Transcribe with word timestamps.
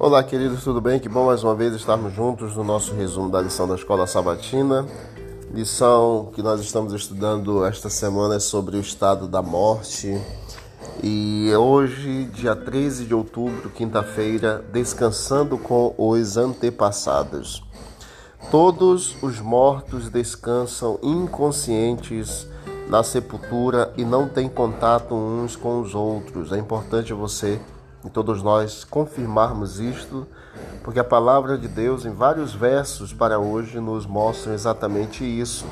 Olá, 0.00 0.22
queridos, 0.22 0.62
tudo 0.62 0.80
bem? 0.80 1.00
Que 1.00 1.08
bom 1.08 1.26
mais 1.26 1.42
uma 1.42 1.56
vez 1.56 1.74
estarmos 1.74 2.14
juntos 2.14 2.54
no 2.54 2.62
nosso 2.62 2.94
resumo 2.94 3.28
da 3.28 3.40
lição 3.40 3.66
da 3.66 3.74
Escola 3.74 4.06
Sabatina. 4.06 4.86
Lição 5.52 6.30
que 6.32 6.40
nós 6.40 6.60
estamos 6.60 6.92
estudando 6.92 7.64
esta 7.64 7.90
semana 7.90 8.36
é 8.36 8.38
sobre 8.38 8.76
o 8.76 8.80
estado 8.80 9.26
da 9.26 9.42
morte. 9.42 10.16
E 11.02 11.52
hoje, 11.52 12.26
dia 12.26 12.54
13 12.54 13.06
de 13.06 13.14
outubro, 13.14 13.70
quinta-feira, 13.70 14.64
descansando 14.72 15.58
com 15.58 15.92
os 15.98 16.36
antepassados. 16.36 17.64
Todos 18.52 19.20
os 19.20 19.40
mortos 19.40 20.08
descansam 20.08 20.96
inconscientes 21.02 22.46
na 22.88 23.02
sepultura 23.02 23.92
e 23.96 24.04
não 24.04 24.28
têm 24.28 24.48
contato 24.48 25.12
uns 25.12 25.56
com 25.56 25.80
os 25.80 25.92
outros. 25.92 26.52
É 26.52 26.56
importante 26.56 27.12
você 27.12 27.60
e 28.04 28.10
todos 28.10 28.42
nós 28.42 28.84
confirmarmos 28.84 29.80
isto, 29.80 30.26
porque 30.82 31.00
a 31.00 31.04
palavra 31.04 31.58
de 31.58 31.68
Deus, 31.68 32.04
em 32.04 32.12
vários 32.12 32.54
versos 32.54 33.12
para 33.12 33.38
hoje, 33.38 33.80
nos 33.80 34.06
mostra 34.06 34.54
exatamente 34.54 35.24
isso. 35.24 35.66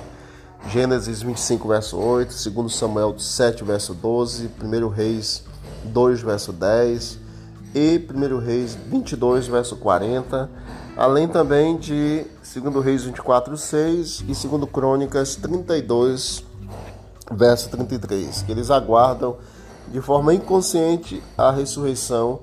Gênesis 0.69 1.23
25, 1.23 1.69
verso 1.69 1.97
8, 1.97 2.51
2 2.51 2.75
Samuel 2.75 3.19
7, 3.19 3.62
verso 3.62 3.95
12, 3.95 4.51
1 4.61 4.89
Reis 4.89 5.45
2, 5.85 6.23
verso 6.23 6.52
10 6.52 7.19
e 7.75 8.09
1 8.12 8.38
Reis 8.38 8.74
22, 8.74 9.47
verso 9.47 9.77
40, 9.77 10.51
além 10.97 11.29
também 11.29 11.77
de 11.77 12.27
2 12.43 12.85
Reis 12.85 13.05
24, 13.05 13.57
6 13.57 14.21
e 14.21 14.49
2 14.49 14.71
Crônicas 14.73 15.37
32, 15.37 16.45
verso 17.30 17.69
33, 17.69 18.43
que 18.43 18.51
eles 18.51 18.71
aguardam 18.71 19.37
de 19.88 20.00
forma 20.00 20.34
inconsciente 20.34 21.23
a 21.37 21.51
ressurreição 21.51 22.40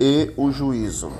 e 0.00 0.32
o 0.36 0.50
juízo. 0.50 1.10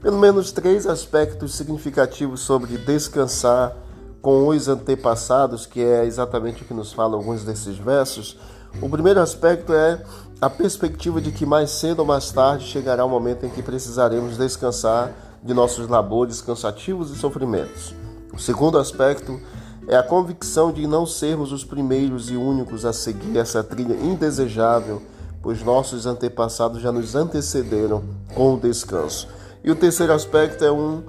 Pelo 0.00 0.18
menos 0.18 0.50
três 0.50 0.86
aspectos 0.86 1.54
significativos 1.54 2.40
sobre 2.40 2.76
descansar 2.76 3.76
com 4.20 4.48
os 4.48 4.68
antepassados, 4.68 5.66
que 5.66 5.80
é 5.80 6.04
exatamente 6.04 6.62
o 6.62 6.64
que 6.64 6.74
nos 6.74 6.92
fala 6.92 7.16
alguns 7.16 7.44
desses 7.44 7.76
versos. 7.76 8.38
O 8.80 8.88
primeiro 8.88 9.20
aspecto 9.20 9.72
é 9.72 10.02
a 10.40 10.48
perspectiva 10.48 11.20
de 11.20 11.30
que 11.30 11.44
mais 11.44 11.70
cedo 11.70 12.00
ou 12.00 12.06
mais 12.06 12.30
tarde 12.30 12.64
chegará 12.64 13.04
o 13.04 13.08
momento 13.08 13.44
em 13.44 13.50
que 13.50 13.62
precisaremos 13.62 14.36
descansar 14.36 15.12
de 15.42 15.52
nossos 15.52 15.88
labores 15.88 16.40
cansativos 16.40 17.10
e 17.10 17.16
sofrimentos. 17.16 17.94
O 18.32 18.38
segundo 18.38 18.78
aspecto 18.78 19.40
é 19.88 19.96
a 19.96 20.02
convicção 20.02 20.72
de 20.72 20.86
não 20.86 21.04
sermos 21.04 21.52
os 21.52 21.64
primeiros 21.64 22.30
e 22.30 22.36
únicos 22.36 22.84
a 22.84 22.92
seguir 22.92 23.36
essa 23.36 23.62
trilha 23.62 23.94
indesejável 23.94 25.02
pois 25.42 25.62
nossos 25.62 26.06
antepassados 26.06 26.80
já 26.80 26.92
nos 26.92 27.16
antecederam 27.16 28.02
com 28.34 28.54
o 28.54 28.60
descanso. 28.60 29.28
E 29.64 29.70
o 29.70 29.76
terceiro 29.76 30.12
aspecto 30.12 30.64
é 30.64 30.70
um 30.70 31.02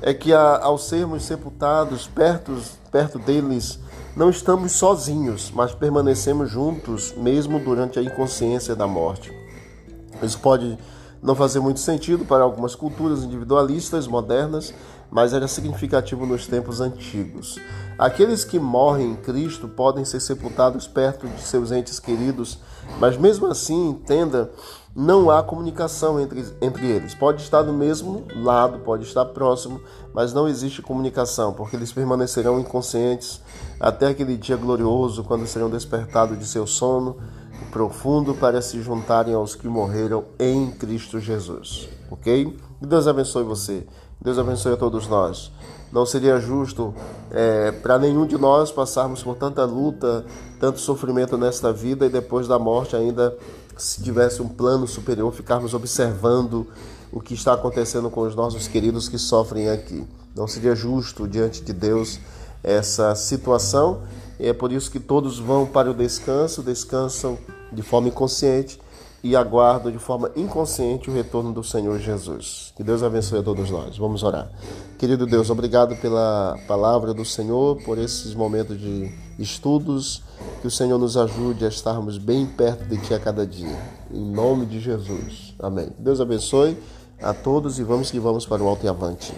é 0.00 0.14
que 0.14 0.32
ao 0.32 0.78
sermos 0.78 1.24
sepultados 1.24 2.06
perto, 2.06 2.56
perto 2.92 3.18
deles, 3.18 3.80
não 4.14 4.30
estamos 4.30 4.72
sozinhos, 4.72 5.50
mas 5.52 5.74
permanecemos 5.74 6.48
juntos, 6.48 7.12
mesmo 7.16 7.58
durante 7.58 7.98
a 7.98 8.02
inconsciência 8.02 8.76
da 8.76 8.86
morte. 8.86 9.32
Isso 10.22 10.38
pode 10.38 10.78
não 11.20 11.34
fazer 11.34 11.58
muito 11.58 11.80
sentido 11.80 12.24
para 12.24 12.44
algumas 12.44 12.76
culturas 12.76 13.24
individualistas 13.24 14.06
modernas, 14.06 14.72
mas 15.10 15.32
era 15.32 15.48
significativo 15.48 16.26
nos 16.26 16.46
tempos 16.46 16.80
antigos. 16.80 17.58
Aqueles 17.98 18.44
que 18.44 18.58
morrem 18.58 19.12
em 19.12 19.16
Cristo 19.16 19.68
podem 19.68 20.04
ser 20.04 20.20
sepultados 20.20 20.86
perto 20.86 21.26
de 21.26 21.40
seus 21.40 21.72
entes 21.72 21.98
queridos, 21.98 22.58
mas 23.00 23.16
mesmo 23.16 23.46
assim, 23.46 23.88
entenda, 23.88 24.50
não 24.94 25.30
há 25.30 25.42
comunicação 25.42 26.20
entre, 26.20 26.44
entre 26.60 26.86
eles. 26.86 27.14
Pode 27.14 27.42
estar 27.42 27.62
do 27.62 27.72
mesmo 27.72 28.26
lado, 28.36 28.80
pode 28.80 29.04
estar 29.04 29.24
próximo, 29.26 29.80
mas 30.12 30.32
não 30.32 30.48
existe 30.48 30.82
comunicação, 30.82 31.52
porque 31.52 31.76
eles 31.76 31.92
permanecerão 31.92 32.60
inconscientes 32.60 33.40
até 33.80 34.08
aquele 34.08 34.36
dia 34.36 34.56
glorioso, 34.56 35.24
quando 35.24 35.46
serão 35.46 35.70
despertados 35.70 36.38
de 36.38 36.46
seu 36.46 36.66
sono 36.66 37.16
profundo 37.70 38.34
para 38.34 38.62
se 38.62 38.80
juntarem 38.80 39.34
aos 39.34 39.54
que 39.54 39.68
morreram 39.68 40.24
em 40.38 40.70
Cristo 40.70 41.20
Jesus. 41.20 41.88
Ok? 42.10 42.56
Que 42.80 42.86
Deus 42.86 43.06
abençoe 43.06 43.42
você. 43.42 43.86
Deus 44.20 44.38
abençoe 44.38 44.72
a 44.72 44.76
todos 44.76 45.06
nós. 45.06 45.52
Não 45.92 46.04
seria 46.04 46.38
justo 46.38 46.94
é, 47.30 47.70
para 47.70 47.98
nenhum 47.98 48.26
de 48.26 48.36
nós 48.36 48.70
passarmos 48.70 49.22
por 49.22 49.36
tanta 49.36 49.64
luta, 49.64 50.26
tanto 50.60 50.80
sofrimento 50.80 51.38
nesta 51.38 51.72
vida 51.72 52.06
e 52.06 52.08
depois 52.08 52.48
da 52.48 52.58
morte 52.58 52.96
ainda, 52.96 53.36
se 53.76 54.02
tivesse 54.02 54.42
um 54.42 54.48
plano 54.48 54.86
superior, 54.86 55.32
ficarmos 55.32 55.72
observando 55.72 56.66
o 57.12 57.20
que 57.20 57.32
está 57.32 57.54
acontecendo 57.54 58.10
com 58.10 58.22
os 58.22 58.34
nossos 58.34 58.66
queridos 58.66 59.08
que 59.08 59.18
sofrem 59.18 59.70
aqui. 59.70 60.06
Não 60.34 60.46
seria 60.46 60.74
justo 60.74 61.26
diante 61.26 61.62
de 61.62 61.72
Deus 61.72 62.18
essa 62.62 63.14
situação 63.14 64.02
e 64.38 64.46
é 64.46 64.52
por 64.52 64.72
isso 64.72 64.90
que 64.90 65.00
todos 65.00 65.38
vão 65.38 65.64
para 65.64 65.90
o 65.90 65.94
descanso, 65.94 66.62
descansam 66.62 67.38
de 67.72 67.82
forma 67.82 68.08
inconsciente 68.08 68.78
e 69.22 69.34
aguardam 69.34 69.90
de 69.90 69.98
forma 69.98 70.30
inconsciente 70.36 71.10
o 71.10 71.12
retorno 71.12 71.52
do 71.52 71.64
Senhor 71.64 71.98
Jesus. 71.98 72.72
Que 72.76 72.84
Deus 72.84 73.02
abençoe 73.02 73.40
a 73.40 73.42
todos 73.42 73.70
nós. 73.70 73.98
Vamos 73.98 74.22
orar. 74.22 74.48
Querido 74.96 75.26
Deus, 75.26 75.50
obrigado 75.50 75.96
pela 75.96 76.56
palavra 76.68 77.12
do 77.12 77.24
Senhor, 77.24 77.82
por 77.82 77.98
esses 77.98 78.34
momentos 78.34 78.78
de 78.78 79.12
estudos. 79.38 80.22
Que 80.60 80.68
o 80.68 80.70
Senhor 80.70 80.98
nos 80.98 81.16
ajude 81.16 81.64
a 81.64 81.68
estarmos 81.68 82.16
bem 82.16 82.46
perto 82.46 82.84
de 82.84 82.96
Ti 82.98 83.14
a 83.14 83.18
cada 83.18 83.46
dia. 83.46 83.76
Em 84.12 84.24
nome 84.24 84.66
de 84.66 84.80
Jesus. 84.80 85.54
Amém. 85.58 85.90
Deus 85.98 86.20
abençoe 86.20 86.76
a 87.20 87.34
todos 87.34 87.78
e 87.78 87.82
vamos 87.82 88.10
que 88.10 88.20
vamos 88.20 88.46
para 88.46 88.62
o 88.62 88.68
alto 88.68 88.86
e 88.86 88.88
avante. 88.88 89.32